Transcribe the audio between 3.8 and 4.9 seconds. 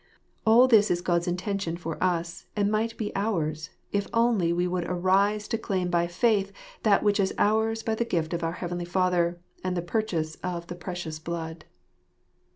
if only we would